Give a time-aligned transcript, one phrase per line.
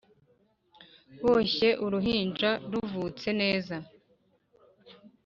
[1.23, 3.75] boshye uruhinja ruvutse neza